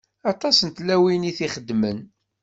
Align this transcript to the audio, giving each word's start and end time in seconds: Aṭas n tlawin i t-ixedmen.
Aṭas 0.31 0.57
n 0.61 0.69
tlawin 0.69 1.29
i 1.29 1.31
t-ixedmen. 1.37 1.99